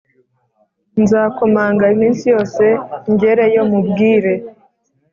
Nzakomanga 1.01 1.83
iminsi 1.93 2.23
yose 2.33 2.63
ngereyo 3.11 3.61
mubwire 3.69 4.33